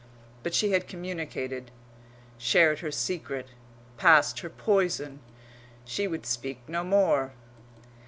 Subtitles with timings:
[0.41, 1.69] But she had communicated,
[2.39, 3.49] shared her secret,
[3.97, 5.19] passed her poison;
[5.85, 7.33] she would speak no more.